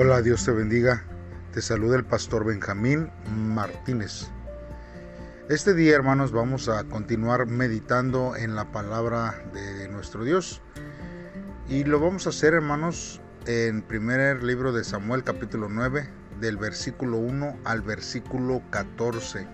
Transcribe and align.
Hola, 0.00 0.22
Dios 0.22 0.44
te 0.44 0.52
bendiga. 0.52 1.02
Te 1.52 1.60
saluda 1.60 1.96
el 1.96 2.04
pastor 2.04 2.44
Benjamín 2.44 3.10
Martínez. 3.36 4.28
Este 5.48 5.74
día, 5.74 5.96
hermanos, 5.96 6.30
vamos 6.30 6.68
a 6.68 6.84
continuar 6.84 7.46
meditando 7.46 8.36
en 8.36 8.54
la 8.54 8.70
palabra 8.70 9.42
de 9.52 9.88
nuestro 9.88 10.22
Dios. 10.22 10.62
Y 11.68 11.82
lo 11.82 11.98
vamos 11.98 12.26
a 12.26 12.28
hacer, 12.28 12.54
hermanos, 12.54 13.20
en 13.46 13.82
primer 13.82 14.44
libro 14.44 14.72
de 14.72 14.84
Samuel, 14.84 15.24
capítulo 15.24 15.68
9, 15.68 16.08
del 16.38 16.58
versículo 16.58 17.16
1 17.16 17.58
al 17.64 17.82
versículo 17.82 18.62
14. 18.70 19.48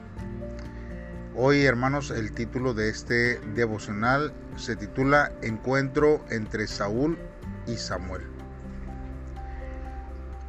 Hoy, 1.37 1.65
hermanos, 1.65 2.11
el 2.11 2.33
título 2.33 2.75
de 2.75 2.91
este 2.91 3.39
devocional 3.55 4.35
se 4.57 4.77
titula 4.77 5.33
Encuentro 5.41 6.23
entre 6.29 6.67
Saúl 6.67 7.17
y 7.67 7.79
Samuel. 7.79 8.34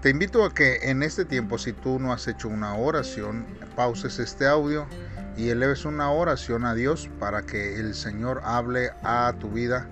Te 0.05 0.11
invito 0.11 0.45
a 0.45 0.53
que 0.53 0.77
en 0.83 1.01
este 1.01 1.25
tiempo, 1.25 1.57
si 1.57 1.73
tú 1.73 1.97
no 1.97 2.13
has 2.13 2.27
hecho 2.27 2.47
una 2.47 2.75
oración, 2.75 3.43
pauses 3.75 4.19
este 4.19 4.45
audio 4.45 4.85
y 5.35 5.49
eleves 5.49 5.83
una 5.83 6.11
oración 6.11 6.63
a 6.63 6.75
Dios 6.75 7.09
para 7.19 7.41
que 7.41 7.79
el 7.79 7.95
Señor 7.95 8.39
hable 8.43 8.91
a 9.01 9.33
tu 9.39 9.49
vida 9.49 9.89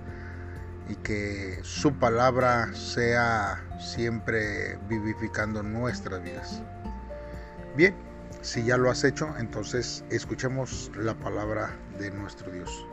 y 0.88 0.98
que 0.98 1.58
su 1.64 1.96
palabra 1.96 2.72
sea 2.76 3.66
siempre 3.80 4.78
vivificando 4.88 5.64
nuestras 5.64 6.22
vidas. 6.22 6.62
Bien, 7.76 7.96
si 8.42 8.64
ya 8.64 8.78
lo 8.78 8.92
has 8.92 9.04
hecho, 9.04 9.34
entonces 9.40 10.06
escuchemos 10.12 10.92
la 10.96 11.16
palabra 11.16 11.76
de 11.98 12.12
nuestro 12.12 12.52
Dios. 12.52 12.86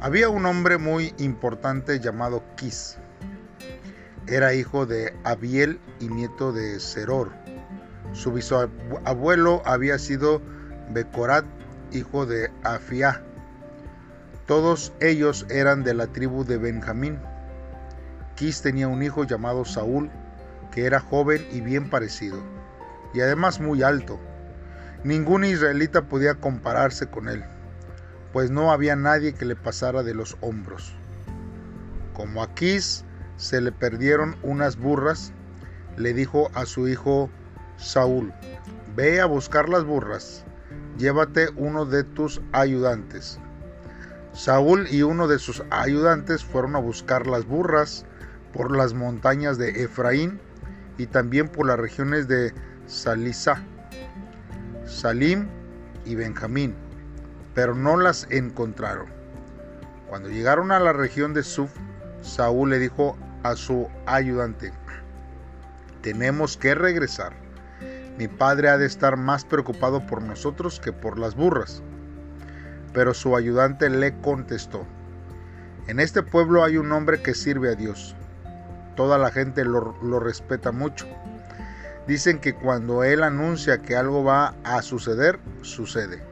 Había 0.00 0.30
un 0.30 0.46
hombre 0.46 0.78
muy 0.78 1.12
importante 1.18 2.00
llamado 2.00 2.42
Kis. 2.56 2.96
Era 4.26 4.54
hijo 4.54 4.86
de 4.86 5.14
Abiel 5.24 5.80
y 6.00 6.08
nieto 6.08 6.52
de 6.52 6.80
Seror. 6.80 7.32
Su 8.12 8.32
bisabuelo 8.32 9.62
había 9.64 9.98
sido 9.98 10.40
Becorat, 10.90 11.44
hijo 11.92 12.26
de 12.26 12.50
Afiá. 12.62 13.22
Todos 14.46 14.92
ellos 15.00 15.46
eran 15.50 15.84
de 15.84 15.94
la 15.94 16.06
tribu 16.06 16.44
de 16.44 16.58
Benjamín. 16.58 17.18
Kis 18.36 18.62
tenía 18.62 18.88
un 18.88 19.02
hijo 19.02 19.24
llamado 19.24 19.64
Saúl, 19.64 20.10
que 20.70 20.86
era 20.86 21.00
joven 21.00 21.46
y 21.52 21.60
bien 21.60 21.88
parecido 21.90 22.42
y 23.14 23.20
además 23.20 23.60
muy 23.60 23.82
alto. 23.82 24.18
Ningún 25.04 25.44
israelita 25.44 26.02
podía 26.02 26.34
compararse 26.34 27.06
con 27.06 27.28
él, 27.28 27.44
pues 28.32 28.50
no 28.50 28.72
había 28.72 28.96
nadie 28.96 29.34
que 29.34 29.44
le 29.44 29.56
pasara 29.56 30.02
de 30.02 30.14
los 30.14 30.36
hombros. 30.40 30.94
Como 32.12 32.42
a 32.42 32.54
Quis 32.54 33.03
se 33.36 33.60
le 33.60 33.72
perdieron 33.72 34.36
unas 34.42 34.76
burras, 34.76 35.32
le 35.96 36.12
dijo 36.12 36.50
a 36.54 36.66
su 36.66 36.88
hijo 36.88 37.30
Saúl, 37.76 38.32
ve 38.96 39.20
a 39.20 39.26
buscar 39.26 39.68
las 39.68 39.84
burras, 39.84 40.44
llévate 40.98 41.48
uno 41.56 41.84
de 41.86 42.04
tus 42.04 42.40
ayudantes. 42.52 43.38
Saúl 44.32 44.88
y 44.90 45.02
uno 45.02 45.28
de 45.28 45.38
sus 45.38 45.62
ayudantes 45.70 46.44
fueron 46.44 46.74
a 46.74 46.80
buscar 46.80 47.26
las 47.26 47.46
burras 47.46 48.04
por 48.52 48.76
las 48.76 48.94
montañas 48.94 49.58
de 49.58 49.84
Efraín 49.84 50.40
y 50.98 51.06
también 51.06 51.48
por 51.48 51.66
las 51.66 51.78
regiones 51.78 52.28
de 52.28 52.52
Salisa, 52.86 53.62
Salim 54.84 55.48
y 56.04 56.14
Benjamín, 56.14 56.74
pero 57.54 57.74
no 57.74 57.96
las 57.96 58.26
encontraron. 58.30 59.06
Cuando 60.08 60.28
llegaron 60.28 60.70
a 60.70 60.80
la 60.80 60.92
región 60.92 61.34
de 61.34 61.42
Suf, 61.42 61.70
Saúl 62.24 62.70
le 62.70 62.78
dijo 62.78 63.16
a 63.42 63.54
su 63.54 63.88
ayudante, 64.06 64.72
tenemos 66.02 66.56
que 66.56 66.74
regresar. 66.74 67.32
Mi 68.18 68.26
padre 68.28 68.68
ha 68.68 68.78
de 68.78 68.86
estar 68.86 69.16
más 69.16 69.44
preocupado 69.44 70.04
por 70.06 70.22
nosotros 70.22 70.80
que 70.80 70.92
por 70.92 71.18
las 71.18 71.34
burras. 71.36 71.82
Pero 72.92 73.14
su 73.14 73.36
ayudante 73.36 73.90
le 73.90 74.18
contestó, 74.20 74.86
en 75.86 76.00
este 76.00 76.22
pueblo 76.22 76.64
hay 76.64 76.76
un 76.76 76.90
hombre 76.92 77.22
que 77.22 77.34
sirve 77.34 77.70
a 77.70 77.74
Dios. 77.74 78.16
Toda 78.96 79.18
la 79.18 79.30
gente 79.30 79.64
lo, 79.64 79.96
lo 80.02 80.20
respeta 80.20 80.72
mucho 80.72 81.06
Dicen 82.06 82.38
que 82.38 82.54
cuando 82.54 83.02
Él 83.02 83.22
anuncia 83.22 83.78
que 83.78 83.96
algo 83.96 84.22
va 84.24 84.54
a 84.62 84.82
suceder, 84.82 85.40
sucede. 85.62 86.22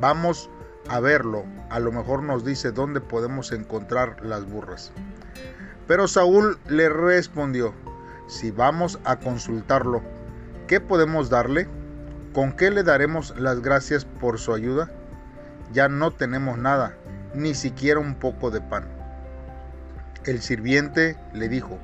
Vamos 0.00 0.50
a 0.88 1.00
verlo. 1.00 1.44
A 1.70 1.80
lo 1.80 1.92
mejor 1.92 2.22
nos 2.22 2.44
dice 2.44 2.72
dónde 2.72 3.00
podemos 3.00 3.52
encontrar 3.52 4.24
las 4.24 4.44
burras. 4.44 4.92
Pero 5.86 6.08
Saúl 6.08 6.58
le 6.68 6.88
respondió, 6.88 7.74
si 8.26 8.50
vamos 8.50 8.98
a 9.04 9.16
consultarlo, 9.16 10.02
¿qué 10.66 10.80
podemos 10.80 11.30
darle? 11.30 11.68
¿Con 12.32 12.52
qué 12.52 12.70
le 12.70 12.82
daremos 12.82 13.34
las 13.38 13.60
gracias 13.60 14.04
por 14.04 14.38
su 14.38 14.52
ayuda? 14.52 14.90
Ya 15.72 15.88
no 15.88 16.10
tenemos 16.10 16.58
nada, 16.58 16.94
ni 17.34 17.54
siquiera 17.54 18.00
un 18.00 18.14
poco 18.16 18.50
de 18.50 18.60
pan. 18.60 18.84
El 20.24 20.42
sirviente 20.42 21.16
le 21.32 21.48
dijo, 21.48 21.78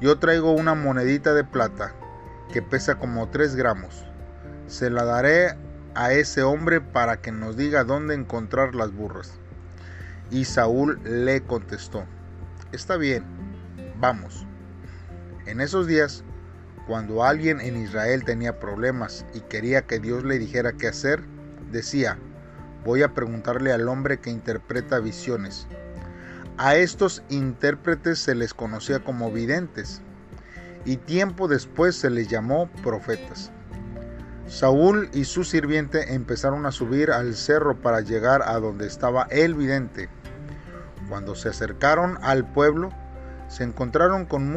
yo 0.00 0.18
traigo 0.18 0.52
una 0.52 0.74
monedita 0.74 1.32
de 1.32 1.44
plata 1.44 1.92
que 2.52 2.60
pesa 2.60 2.96
como 2.96 3.28
3 3.28 3.56
gramos. 3.56 4.04
Se 4.66 4.90
la 4.90 5.04
daré 5.04 5.56
a 5.94 6.12
ese 6.12 6.42
hombre 6.42 6.80
para 6.80 7.20
que 7.20 7.32
nos 7.32 7.56
diga 7.56 7.84
dónde 7.84 8.14
encontrar 8.14 8.74
las 8.74 8.92
burras. 8.92 9.32
Y 10.30 10.44
Saúl 10.44 11.00
le 11.04 11.42
contestó, 11.42 12.04
está 12.72 12.96
bien, 12.96 13.24
vamos. 13.98 14.46
En 15.46 15.60
esos 15.60 15.86
días, 15.86 16.24
cuando 16.86 17.24
alguien 17.24 17.60
en 17.60 17.76
Israel 17.76 18.24
tenía 18.24 18.58
problemas 18.58 19.26
y 19.34 19.40
quería 19.40 19.82
que 19.82 19.98
Dios 19.98 20.24
le 20.24 20.38
dijera 20.38 20.72
qué 20.72 20.88
hacer, 20.88 21.22
decía, 21.70 22.18
voy 22.84 23.02
a 23.02 23.14
preguntarle 23.14 23.72
al 23.72 23.88
hombre 23.88 24.18
que 24.18 24.30
interpreta 24.30 24.98
visiones. 24.98 25.66
A 26.58 26.76
estos 26.76 27.22
intérpretes 27.28 28.18
se 28.18 28.34
les 28.34 28.54
conocía 28.54 29.00
como 29.00 29.30
videntes 29.30 30.02
y 30.84 30.96
tiempo 30.96 31.48
después 31.48 31.94
se 31.96 32.10
les 32.10 32.28
llamó 32.28 32.68
profetas. 32.82 33.50
Saúl 34.52 35.08
y 35.14 35.24
su 35.24 35.44
sirviente 35.44 36.12
empezaron 36.12 36.66
a 36.66 36.72
subir 36.72 37.10
al 37.10 37.34
cerro 37.34 37.74
para 37.74 38.02
llegar 38.02 38.42
a 38.42 38.60
donde 38.60 38.86
estaba 38.86 39.26
el 39.30 39.54
vidente. 39.54 40.10
Cuando 41.08 41.34
se 41.34 41.48
acercaron 41.48 42.18
al 42.20 42.44
pueblo, 42.44 42.90
se 43.48 43.64
encontraron 43.64 44.26
con, 44.26 44.52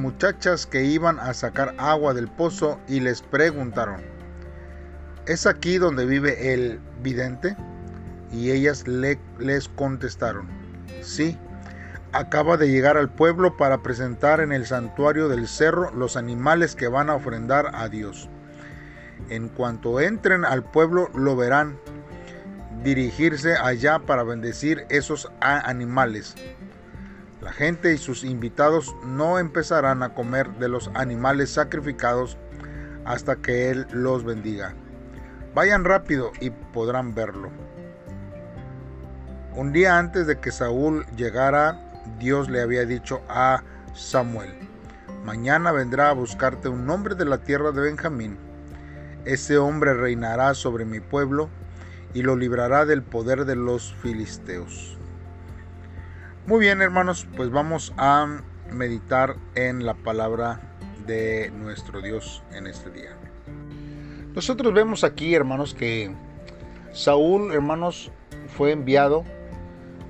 muchachas 0.00 0.64
que 0.64 0.84
iban 0.84 1.20
a 1.20 1.34
sacar 1.34 1.74
agua 1.76 2.14
del 2.14 2.28
pozo 2.28 2.80
y 2.88 3.00
les 3.00 3.20
preguntaron, 3.20 4.00
¿es 5.26 5.46
aquí 5.46 5.76
donde 5.76 6.06
vive 6.06 6.54
el 6.54 6.80
vidente? 7.02 7.58
Y 8.32 8.52
ellas 8.52 8.88
le, 8.88 9.18
les 9.38 9.68
contestaron, 9.68 10.48
sí 11.02 11.38
acaba 12.12 12.56
de 12.56 12.70
llegar 12.70 12.96
al 12.96 13.10
pueblo 13.10 13.58
para 13.58 13.82
presentar 13.82 14.40
en 14.40 14.52
el 14.52 14.64
santuario 14.64 15.28
del 15.28 15.46
cerro 15.46 15.90
los 15.90 16.16
animales 16.16 16.74
que 16.74 16.88
van 16.88 17.10
a 17.10 17.16
ofrendar 17.16 17.72
a 17.74 17.88
Dios. 17.88 18.30
En 19.28 19.48
cuanto 19.48 20.00
entren 20.00 20.44
al 20.44 20.62
pueblo 20.62 21.08
lo 21.14 21.36
verán 21.36 21.78
dirigirse 22.82 23.56
allá 23.56 23.98
para 24.00 24.22
bendecir 24.22 24.86
esos 24.90 25.30
animales. 25.40 26.34
La 27.40 27.52
gente 27.52 27.92
y 27.92 27.98
sus 27.98 28.24
invitados 28.24 28.94
no 29.04 29.38
empezarán 29.38 30.02
a 30.02 30.14
comer 30.14 30.50
de 30.58 30.68
los 30.68 30.90
animales 30.94 31.50
sacrificados 31.50 32.36
hasta 33.04 33.36
que 33.36 33.70
Él 33.70 33.86
los 33.90 34.24
bendiga. 34.24 34.74
Vayan 35.54 35.84
rápido 35.84 36.32
y 36.40 36.50
podrán 36.50 37.14
verlo. 37.14 37.50
Un 39.54 39.72
día 39.72 39.98
antes 39.98 40.26
de 40.26 40.40
que 40.40 40.50
Saúl 40.50 41.06
llegara 41.16 41.80
Dios 42.18 42.50
le 42.50 42.60
había 42.60 42.84
dicho 42.84 43.22
a 43.28 43.62
Samuel, 43.94 44.52
mañana 45.24 45.70
vendrá 45.70 46.10
a 46.10 46.14
buscarte 46.14 46.68
un 46.68 46.88
hombre 46.90 47.14
de 47.14 47.24
la 47.24 47.38
tierra 47.38 47.70
de 47.70 47.82
Benjamín. 47.82 48.36
Ese 49.24 49.56
hombre 49.58 49.94
reinará 49.94 50.54
sobre 50.54 50.84
mi 50.84 51.00
pueblo 51.00 51.48
y 52.12 52.22
lo 52.22 52.36
librará 52.36 52.84
del 52.84 53.02
poder 53.02 53.44
de 53.44 53.56
los 53.56 53.94
filisteos. 53.94 54.98
Muy 56.46 56.60
bien 56.60 56.82
hermanos, 56.82 57.26
pues 57.36 57.50
vamos 57.50 57.94
a 57.96 58.40
meditar 58.70 59.36
en 59.54 59.86
la 59.86 59.94
palabra 59.94 60.60
de 61.06 61.50
nuestro 61.54 62.02
Dios 62.02 62.42
en 62.52 62.66
este 62.66 62.90
día. 62.90 63.16
Nosotros 64.34 64.74
vemos 64.74 65.04
aquí 65.04 65.34
hermanos 65.34 65.74
que 65.74 66.14
Saúl 66.92 67.52
hermanos 67.52 68.10
fue 68.56 68.72
enviado 68.72 69.24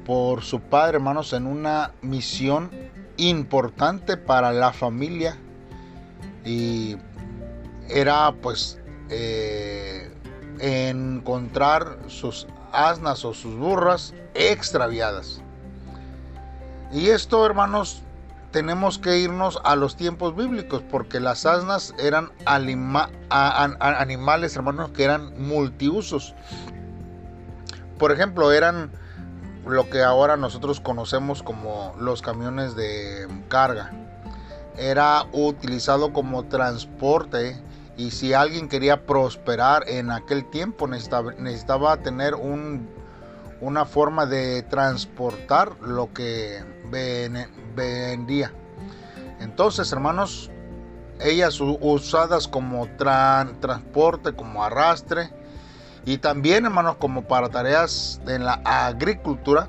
por 0.04 0.42
su 0.42 0.60
padre, 0.60 0.96
hermanos, 0.96 1.32
en 1.32 1.46
una 1.46 1.92
misión 2.02 2.70
importante 3.16 4.16
para 4.16 4.52
la 4.52 4.72
familia 4.72 5.36
y 6.44 6.96
era 7.88 8.32
pues 8.42 8.80
eh, 9.10 10.10
encontrar 10.58 11.98
sus 12.08 12.46
asnas 12.72 13.24
o 13.24 13.34
sus 13.34 13.56
burras 13.56 14.14
extraviadas. 14.34 15.40
Y 16.92 17.08
esto, 17.08 17.44
hermanos, 17.44 18.02
tenemos 18.50 18.98
que 18.98 19.18
irnos 19.18 19.58
a 19.64 19.74
los 19.74 19.96
tiempos 19.96 20.36
bíblicos, 20.36 20.82
porque 20.88 21.18
las 21.18 21.44
asnas 21.44 21.92
eran 21.98 22.30
animales, 23.28 24.54
hermanos, 24.54 24.90
que 24.90 25.02
eran 25.02 25.42
multiusos. 25.42 26.36
Por 27.98 28.12
ejemplo, 28.12 28.52
eran 28.52 28.92
lo 29.66 29.90
que 29.90 30.02
ahora 30.02 30.36
nosotros 30.36 30.80
conocemos 30.80 31.42
como 31.42 31.94
los 31.98 32.22
camiones 32.22 32.76
de 32.76 33.26
carga. 33.48 33.92
Era 34.76 35.26
utilizado 35.32 36.12
como 36.12 36.44
transporte 36.44 37.60
y 37.96 38.10
si 38.10 38.32
alguien 38.32 38.68
quería 38.68 39.06
prosperar 39.06 39.88
en 39.88 40.10
aquel 40.10 40.48
tiempo 40.50 40.88
necesitaba, 40.88 41.96
tener 41.98 42.34
un, 42.34 42.88
una 43.60 43.84
forma 43.84 44.26
de 44.26 44.62
transportar 44.62 45.78
lo 45.80 46.12
que 46.12 46.62
vendía. 46.90 48.52
Entonces, 49.40 49.92
hermanos, 49.92 50.50
ellas 51.20 51.60
usadas 51.60 52.48
como 52.48 52.88
transporte, 52.96 54.32
como 54.32 54.64
arrastre, 54.64 55.30
y 56.06 56.18
también, 56.18 56.66
hermanos, 56.66 56.96
como 56.96 57.22
para 57.22 57.48
tareas 57.48 58.20
en 58.26 58.44
la 58.44 58.60
agricultura, 58.64 59.68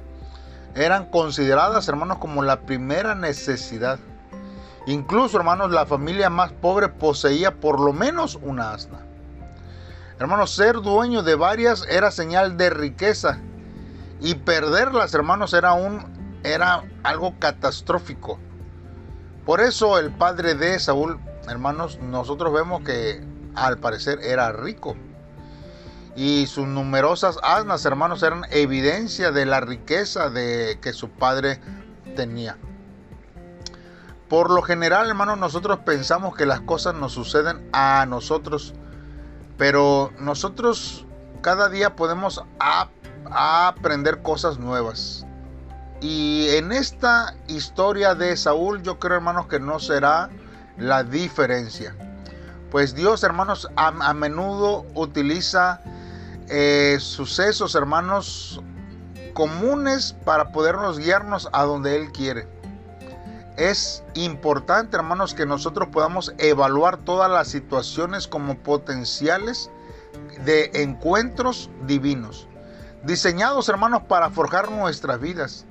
eran 0.75 1.05
consideradas, 1.09 1.87
hermanos, 1.87 2.17
como 2.17 2.43
la 2.43 2.61
primera 2.61 3.15
necesidad. 3.15 3.99
Incluso, 4.85 5.37
hermanos, 5.37 5.71
la 5.71 5.85
familia 5.85 6.29
más 6.29 6.51
pobre 6.51 6.89
poseía 6.89 7.59
por 7.59 7.79
lo 7.79 7.93
menos 7.93 8.37
una 8.41 8.73
asna. 8.73 9.05
Hermanos, 10.19 10.51
ser 10.51 10.75
dueño 10.75 11.23
de 11.23 11.35
varias 11.35 11.85
era 11.89 12.11
señal 12.11 12.55
de 12.57 12.69
riqueza 12.69 13.39
y 14.21 14.35
perderlas, 14.35 15.13
hermanos, 15.13 15.53
era 15.53 15.73
un 15.73 16.13
era 16.43 16.83
algo 17.03 17.33
catastrófico. 17.39 18.39
Por 19.45 19.61
eso 19.61 19.97
el 19.97 20.11
padre 20.11 20.55
de 20.55 20.79
Saúl, 20.79 21.19
hermanos, 21.49 21.99
nosotros 21.99 22.53
vemos 22.53 22.83
que 22.83 23.23
al 23.55 23.79
parecer 23.79 24.19
era 24.21 24.51
rico 24.51 24.95
y 26.15 26.47
sus 26.47 26.65
numerosas 26.65 27.37
asnas, 27.43 27.85
hermanos, 27.85 28.23
eran 28.23 28.43
evidencia 28.51 29.31
de 29.31 29.45
la 29.45 29.59
riqueza 29.59 30.29
de 30.29 30.79
que 30.81 30.93
su 30.93 31.09
padre 31.09 31.59
tenía. 32.15 32.57
Por 34.35 34.51
lo 34.51 34.61
general, 34.61 35.07
hermanos, 35.07 35.37
nosotros 35.37 35.79
pensamos 35.85 36.35
que 36.35 36.45
las 36.45 36.59
cosas 36.59 36.93
nos 36.93 37.13
suceden 37.13 37.69
a 37.71 38.05
nosotros, 38.05 38.73
pero 39.57 40.11
nosotros 40.19 41.05
cada 41.39 41.69
día 41.69 41.95
podemos 41.95 42.43
aprender 43.31 44.21
cosas 44.23 44.59
nuevas. 44.59 45.25
Y 46.01 46.49
en 46.49 46.73
esta 46.73 47.33
historia 47.47 48.13
de 48.13 48.35
Saúl, 48.35 48.83
yo 48.83 48.99
creo, 48.99 49.15
hermanos, 49.15 49.47
que 49.47 49.61
no 49.61 49.79
será 49.79 50.29
la 50.77 51.05
diferencia. 51.05 51.95
Pues 52.71 52.93
Dios, 52.93 53.23
hermanos, 53.23 53.69
a 53.77 54.13
menudo 54.13 54.85
utiliza 54.95 55.79
eh, 56.49 56.97
sucesos, 56.99 57.73
hermanos, 57.73 58.61
comunes 59.33 60.13
para 60.25 60.51
podernos 60.51 60.99
guiarnos 60.99 61.47
a 61.53 61.63
donde 61.63 61.95
Él 61.95 62.11
quiere. 62.11 62.49
Es 63.57 64.03
importante, 64.15 64.97
hermanos, 64.97 65.33
que 65.33 65.45
nosotros 65.45 65.89
podamos 65.91 66.33
evaluar 66.37 66.97
todas 66.97 67.31
las 67.31 67.47
situaciones 67.47 68.27
como 68.27 68.57
potenciales 68.57 69.69
de 70.43 70.71
encuentros 70.73 71.69
divinos, 71.87 72.47
diseñados, 73.03 73.69
hermanos, 73.69 74.03
para 74.09 74.29
forjar 74.29 74.69
nuestras 74.69 75.19
vidas. 75.19 75.65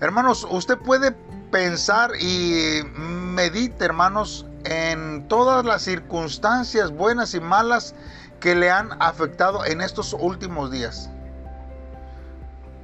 Hermanos, 0.00 0.46
usted 0.50 0.78
puede 0.78 1.12
pensar 1.50 2.12
y 2.18 2.82
medite, 2.94 3.84
hermanos, 3.84 4.46
en 4.64 5.28
todas 5.28 5.64
las 5.64 5.82
circunstancias 5.82 6.90
buenas 6.90 7.34
y 7.34 7.40
malas 7.40 7.94
que 8.40 8.56
le 8.56 8.70
han 8.70 8.90
afectado 9.00 9.64
en 9.64 9.80
estos 9.80 10.14
últimos 10.18 10.70
días? 10.70 11.08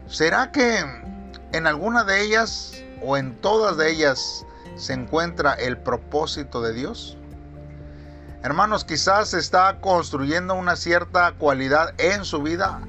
¿Será 0.07 0.53
que 0.53 0.85
en 1.53 1.67
alguna 1.67 2.05
de 2.05 2.23
ellas 2.23 2.83
o 3.03 3.17
en 3.17 3.37
todas 3.37 3.77
de 3.77 3.91
ellas 3.91 4.45
se 4.77 4.93
encuentra 4.93 5.55
el 5.55 5.79
propósito 5.79 6.63
de 6.63 6.73
Dios? 6.73 7.17
Hermanos, 8.43 8.85
quizás 8.85 9.35
está 9.35 9.81
construyendo 9.81 10.55
una 10.55 10.77
cierta 10.77 11.33
cualidad 11.33 11.93
en 11.99 12.25
su 12.25 12.43
vida 12.43 12.81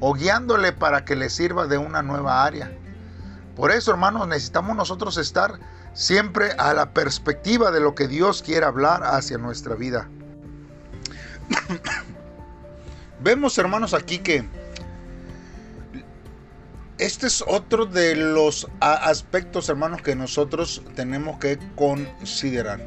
o 0.00 0.14
guiándole 0.14 0.72
para 0.72 1.04
que 1.04 1.16
le 1.16 1.30
sirva 1.30 1.66
de 1.66 1.78
una 1.78 2.02
nueva 2.02 2.44
área. 2.44 2.72
Por 3.54 3.70
eso, 3.70 3.90
hermanos, 3.90 4.26
necesitamos 4.28 4.76
nosotros 4.76 5.16
estar 5.16 5.58
siempre 5.94 6.52
a 6.58 6.74
la 6.74 6.90
perspectiva 6.92 7.70
de 7.70 7.80
lo 7.80 7.94
que 7.94 8.08
Dios 8.08 8.42
quiere 8.42 8.66
hablar 8.66 9.02
hacia 9.04 9.38
nuestra 9.38 9.74
vida. 9.74 10.08
Vemos, 13.20 13.56
hermanos, 13.56 13.94
aquí 13.94 14.18
que 14.18 14.46
este 16.98 17.26
es 17.26 17.44
otro 17.46 17.84
de 17.86 18.16
los 18.16 18.68
aspectos, 18.80 19.68
hermanos, 19.68 20.00
que 20.00 20.16
nosotros 20.16 20.82
tenemos 20.94 21.38
que 21.38 21.58
considerar. 21.74 22.80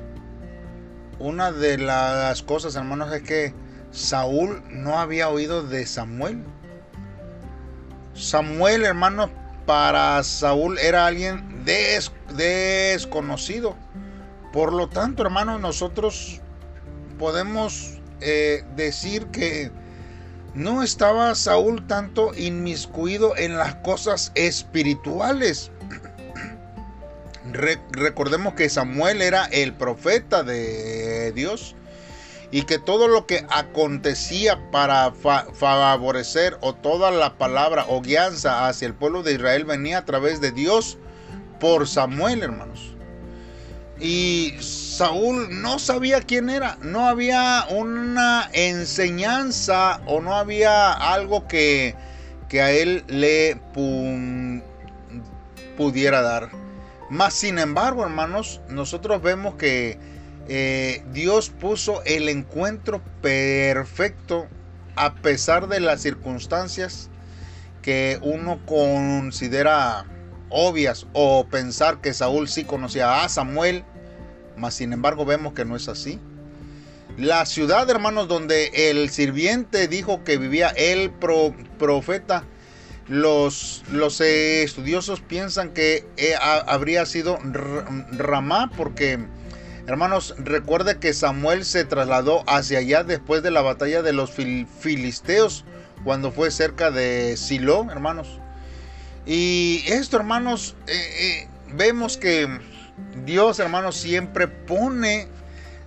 Una 1.19 1.51
de 1.51 1.77
las 1.77 2.41
cosas, 2.41 2.75
hermanos, 2.75 3.13
es 3.13 3.21
que 3.21 3.53
Saúl 3.91 4.63
no 4.69 4.97
había 4.99 5.29
oído 5.29 5.61
de 5.63 5.85
Samuel. 5.85 6.43
Samuel, 8.13 8.83
hermanos, 8.83 9.29
para 9.65 10.23
Saúl 10.23 10.79
era 10.79 11.05
alguien 11.05 11.63
desconocido. 12.35 13.75
Por 14.51 14.73
lo 14.73 14.89
tanto, 14.89 15.21
hermanos, 15.21 15.61
nosotros 15.61 16.41
podemos 17.19 17.99
eh, 18.21 18.63
decir 18.75 19.27
que 19.27 19.71
no 20.53 20.83
estaba 20.83 21.35
Saúl 21.35 21.85
tanto 21.87 22.33
inmiscuido 22.35 23.35
en 23.37 23.57
las 23.57 23.75
cosas 23.75 24.31
espirituales. 24.35 25.71
recordemos 27.91 28.53
que 28.53 28.69
Samuel 28.69 29.21
era 29.21 29.45
el 29.45 29.73
profeta 29.73 30.43
de 30.43 31.31
Dios 31.31 31.75
y 32.51 32.63
que 32.63 32.79
todo 32.79 33.07
lo 33.07 33.25
que 33.27 33.45
acontecía 33.49 34.59
para 34.71 35.11
favorecer 35.11 36.57
o 36.61 36.73
toda 36.73 37.11
la 37.11 37.37
palabra 37.37 37.85
o 37.87 38.01
guianza 38.01 38.67
hacia 38.67 38.87
el 38.87 38.95
pueblo 38.95 39.23
de 39.23 39.33
Israel 39.33 39.65
venía 39.65 39.99
a 39.99 40.05
través 40.05 40.41
de 40.41 40.51
Dios 40.51 40.97
por 41.59 41.87
Samuel, 41.87 42.41
hermanos. 42.41 42.88
Y 43.99 44.55
Saúl 44.59 45.61
no 45.61 45.77
sabía 45.77 46.21
quién 46.21 46.49
era, 46.49 46.77
no 46.81 47.07
había 47.07 47.65
una 47.69 48.49
enseñanza 48.53 50.01
o 50.05 50.21
no 50.21 50.35
había 50.35 50.93
algo 50.93 51.47
que, 51.47 51.95
que 52.47 52.61
a 52.61 52.71
él 52.71 53.03
le 53.07 53.57
pudiera 55.77 56.21
dar. 56.21 56.49
Más 57.09 57.33
sin 57.33 57.59
embargo, 57.59 58.03
hermanos, 58.03 58.61
nosotros 58.69 59.21
vemos 59.21 59.55
que 59.55 59.97
eh, 60.47 61.03
Dios 61.11 61.49
puso 61.49 62.01
el 62.05 62.29
encuentro 62.29 63.01
perfecto 63.21 64.47
a 64.95 65.13
pesar 65.15 65.67
de 65.67 65.79
las 65.79 66.01
circunstancias 66.01 67.09
que 67.81 68.19
uno 68.21 68.59
considera 68.65 70.05
obvias 70.49 71.07
o 71.13 71.45
pensar 71.45 72.01
que 72.01 72.13
Saúl 72.13 72.47
sí 72.47 72.63
conocía 72.63 73.23
a 73.23 73.29
Samuel 73.29 73.83
mas 74.59 74.75
sin 74.75 74.93
embargo 74.93 75.25
vemos 75.25 75.53
que 75.53 75.65
no 75.65 75.75
es 75.75 75.87
así. 75.87 76.19
La 77.17 77.45
ciudad, 77.45 77.89
hermanos, 77.89 78.27
donde 78.27 78.71
el 78.89 79.09
sirviente 79.09 79.87
dijo 79.87 80.23
que 80.23 80.37
vivía 80.37 80.69
el 80.69 81.11
profeta, 81.11 82.43
los, 83.07 83.83
los 83.91 84.21
estudiosos 84.21 85.19
piensan 85.19 85.73
que 85.73 86.05
eh, 86.17 86.35
habría 86.39 87.05
sido 87.05 87.39
Ramá, 88.11 88.71
porque, 88.77 89.19
hermanos, 89.87 90.35
recuerde 90.37 90.99
que 90.99 91.13
Samuel 91.13 91.65
se 91.65 91.83
trasladó 91.83 92.43
hacia 92.47 92.79
allá 92.79 93.03
después 93.03 93.41
de 93.43 93.51
la 93.51 93.61
batalla 93.61 94.01
de 94.01 94.13
los 94.13 94.31
filisteos, 94.31 95.65
cuando 96.03 96.31
fue 96.31 96.51
cerca 96.51 96.91
de 96.91 97.35
Silo, 97.35 97.87
hermanos. 97.91 98.39
Y 99.25 99.83
esto, 99.87 100.17
hermanos, 100.17 100.75
eh, 100.87 100.93
eh, 100.93 101.47
vemos 101.73 102.17
que 102.17 102.47
Dios, 103.25 103.59
hermanos, 103.59 103.95
siempre 103.95 104.47
pone 104.47 105.27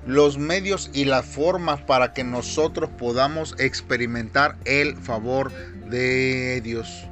los 0.06 0.38
medios 0.38 0.90
y 0.92 1.04
las 1.04 1.24
formas 1.24 1.80
para 1.80 2.12
que 2.12 2.24
nosotros 2.24 2.90
podamos 2.98 3.54
experimentar 3.58 4.56
el 4.64 4.96
favor 4.96 5.52
de 5.88 6.60
Dios. 6.62 7.06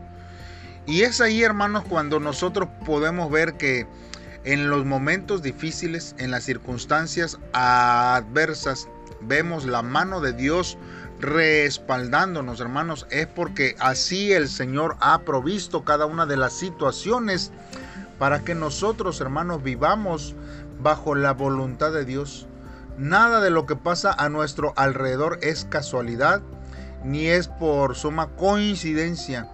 Y 0.86 1.02
es 1.02 1.20
ahí, 1.20 1.42
hermanos, 1.42 1.84
cuando 1.88 2.18
nosotros 2.18 2.68
podemos 2.84 3.30
ver 3.30 3.54
que 3.54 3.86
en 4.44 4.70
los 4.70 4.84
momentos 4.84 5.42
difíciles, 5.42 6.14
en 6.18 6.30
las 6.30 6.44
circunstancias 6.44 7.38
adversas, 7.52 8.88
vemos 9.20 9.66
la 9.66 9.82
mano 9.82 10.20
de 10.20 10.32
Dios 10.32 10.78
respaldándonos, 11.20 12.60
hermanos. 12.60 13.06
Es 13.10 13.26
porque 13.26 13.76
así 13.78 14.32
el 14.32 14.48
Señor 14.48 14.96
ha 15.00 15.20
provisto 15.22 15.84
cada 15.84 16.06
una 16.06 16.26
de 16.26 16.36
las 16.36 16.52
situaciones 16.52 17.52
para 18.18 18.40
que 18.40 18.54
nosotros, 18.54 19.20
hermanos, 19.20 19.62
vivamos 19.62 20.34
bajo 20.80 21.14
la 21.14 21.32
voluntad 21.32 21.92
de 21.92 22.04
Dios. 22.04 22.46
Nada 22.98 23.40
de 23.40 23.50
lo 23.50 23.66
que 23.66 23.76
pasa 23.76 24.12
a 24.12 24.28
nuestro 24.28 24.74
alrededor 24.76 25.38
es 25.42 25.64
casualidad, 25.64 26.42
ni 27.04 27.28
es 27.28 27.48
por 27.48 27.96
suma 27.96 28.28
coincidencia. 28.36 29.48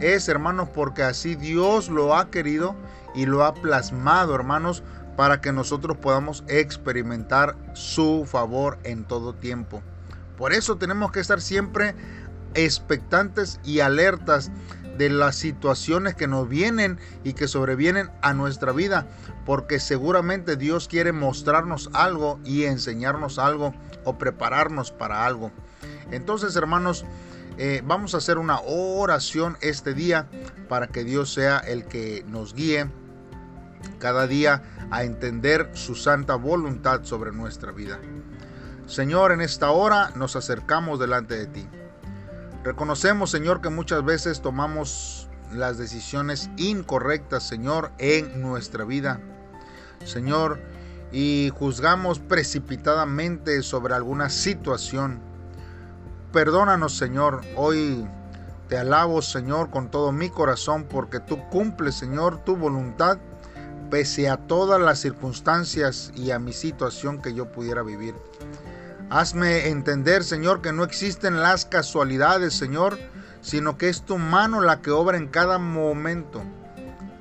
Es, 0.00 0.28
hermanos, 0.28 0.68
porque 0.72 1.02
así 1.02 1.34
Dios 1.34 1.88
lo 1.88 2.16
ha 2.16 2.30
querido 2.30 2.76
y 3.14 3.26
lo 3.26 3.44
ha 3.44 3.54
plasmado, 3.54 4.34
hermanos, 4.34 4.82
para 5.16 5.40
que 5.40 5.52
nosotros 5.52 5.96
podamos 5.98 6.44
experimentar 6.48 7.56
su 7.74 8.24
favor 8.26 8.78
en 8.84 9.04
todo 9.04 9.34
tiempo. 9.34 9.82
Por 10.36 10.52
eso 10.52 10.76
tenemos 10.76 11.12
que 11.12 11.20
estar 11.20 11.40
siempre 11.40 11.94
expectantes 12.54 13.60
y 13.64 13.80
alertas 13.80 14.50
de 14.96 15.08
las 15.08 15.36
situaciones 15.36 16.14
que 16.14 16.26
nos 16.26 16.48
vienen 16.48 16.98
y 17.24 17.32
que 17.32 17.48
sobrevienen 17.48 18.10
a 18.20 18.34
nuestra 18.34 18.72
vida, 18.72 19.06
porque 19.46 19.80
seguramente 19.80 20.56
Dios 20.56 20.86
quiere 20.88 21.12
mostrarnos 21.12 21.90
algo 21.92 22.38
y 22.44 22.64
enseñarnos 22.64 23.38
algo 23.38 23.74
o 24.04 24.18
prepararnos 24.18 24.92
para 24.92 25.26
algo. 25.26 25.50
Entonces, 26.10 26.54
hermanos, 26.56 27.04
eh, 27.58 27.82
vamos 27.84 28.14
a 28.14 28.18
hacer 28.18 28.38
una 28.38 28.60
oración 28.60 29.56
este 29.60 29.94
día 29.94 30.28
para 30.68 30.88
que 30.88 31.04
Dios 31.04 31.32
sea 31.32 31.58
el 31.58 31.84
que 31.84 32.24
nos 32.28 32.54
guíe 32.54 32.90
cada 33.98 34.26
día 34.26 34.62
a 34.90 35.04
entender 35.04 35.70
su 35.74 35.94
santa 35.94 36.34
voluntad 36.34 37.04
sobre 37.04 37.32
nuestra 37.32 37.72
vida. 37.72 37.98
Señor, 38.92 39.32
en 39.32 39.40
esta 39.40 39.70
hora 39.70 40.10
nos 40.16 40.36
acercamos 40.36 41.00
delante 41.00 41.34
de 41.34 41.46
ti. 41.46 41.66
Reconocemos, 42.62 43.30
Señor, 43.30 43.62
que 43.62 43.70
muchas 43.70 44.04
veces 44.04 44.42
tomamos 44.42 45.30
las 45.50 45.78
decisiones 45.78 46.50
incorrectas, 46.58 47.42
Señor, 47.42 47.90
en 47.96 48.42
nuestra 48.42 48.84
vida. 48.84 49.18
Señor, 50.04 50.60
y 51.10 51.50
juzgamos 51.58 52.18
precipitadamente 52.18 53.62
sobre 53.62 53.94
alguna 53.94 54.28
situación. 54.28 55.20
Perdónanos, 56.30 56.94
Señor. 56.94 57.40
Hoy 57.56 58.06
te 58.68 58.76
alabo, 58.76 59.22
Señor, 59.22 59.70
con 59.70 59.90
todo 59.90 60.12
mi 60.12 60.28
corazón, 60.28 60.84
porque 60.84 61.18
tú 61.18 61.38
cumples, 61.48 61.94
Señor, 61.94 62.44
tu 62.44 62.56
voluntad, 62.56 63.16
pese 63.90 64.28
a 64.28 64.36
todas 64.36 64.78
las 64.78 64.98
circunstancias 64.98 66.12
y 66.14 66.30
a 66.30 66.38
mi 66.38 66.52
situación 66.52 67.22
que 67.22 67.32
yo 67.32 67.50
pudiera 67.50 67.82
vivir. 67.82 68.14
Hazme 69.12 69.68
entender, 69.68 70.24
Señor, 70.24 70.62
que 70.62 70.72
no 70.72 70.84
existen 70.84 71.42
las 71.42 71.66
casualidades, 71.66 72.54
Señor, 72.54 72.98
sino 73.42 73.76
que 73.76 73.90
es 73.90 74.06
tu 74.06 74.16
mano 74.16 74.62
la 74.62 74.80
que 74.80 74.90
obra 74.90 75.18
en 75.18 75.28
cada 75.28 75.58
momento. 75.58 76.42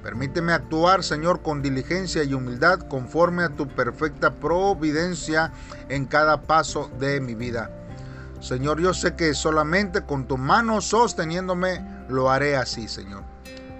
Permíteme 0.01 0.53
actuar, 0.53 1.03
Señor, 1.03 1.41
con 1.41 1.61
diligencia 1.61 2.23
y 2.23 2.33
humildad 2.33 2.79
conforme 2.79 3.43
a 3.43 3.49
tu 3.49 3.67
perfecta 3.67 4.35
providencia 4.35 5.51
en 5.89 6.05
cada 6.05 6.43
paso 6.43 6.89
de 6.97 7.19
mi 7.19 7.35
vida. 7.35 7.69
Señor, 8.39 8.79
yo 8.79 8.93
sé 8.93 9.17
que 9.17 9.33
solamente 9.33 10.05
con 10.05 10.29
tu 10.29 10.37
mano 10.37 10.79
sosteniéndome 10.79 11.85
lo 12.07 12.31
haré 12.31 12.55
así, 12.55 12.87
Señor. 12.87 13.25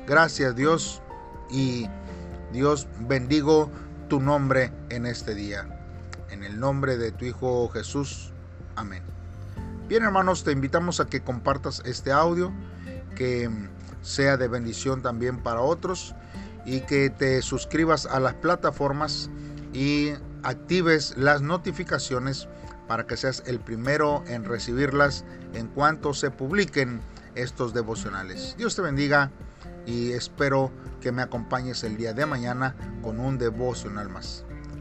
Gracias, 0.06 0.54
Dios, 0.54 1.02
y 1.50 1.88
Dios 2.52 2.90
bendigo 3.00 3.72
tu 4.10 4.20
nombre 4.20 4.74
en 4.90 5.06
este 5.06 5.34
día. 5.34 5.81
En 6.32 6.44
el 6.44 6.60
nombre 6.60 6.98
de 6.98 7.12
tu 7.12 7.26
Hijo 7.26 7.68
Jesús. 7.70 8.32
Amén. 8.76 9.04
Bien 9.88 10.04
hermanos, 10.04 10.44
te 10.46 10.54
invitamos 10.54 11.02
a 11.02 11.06
que 11.06 11.22
compartas 11.22 11.84
este 11.86 12.12
audio, 12.12 12.52
que 13.16 13.50
sea 14.02 14.38
de 14.38 14.48
bendición 14.48 15.02
también 15.02 15.44
para 15.44 15.62
otros 15.62 16.16
y 16.66 16.82
que 16.82 17.10
te 17.10 17.42
suscribas 17.42 18.06
a 18.06 18.22
las 18.22 18.36
plataformas 18.36 19.30
y 19.74 20.14
actives 20.44 21.16
las 21.18 21.42
notificaciones 21.42 22.48
para 22.88 23.06
que 23.06 23.18
seas 23.18 23.44
el 23.46 23.60
primero 23.60 24.24
en 24.28 24.46
recibirlas 24.46 25.26
en 25.54 25.68
cuanto 25.68 26.14
se 26.14 26.32
publiquen 26.32 27.02
estos 27.36 27.74
devocionales. 27.74 28.56
Dios 28.58 28.76
te 28.76 28.82
bendiga 28.82 29.32
y 29.86 30.12
espero 30.12 30.72
que 31.02 31.12
me 31.12 31.22
acompañes 31.22 31.84
el 31.84 31.98
día 31.98 32.14
de 32.14 32.26
mañana 32.26 32.76
con 33.02 33.20
un 33.20 33.38
devocional 33.38 34.10
más. 34.10 34.46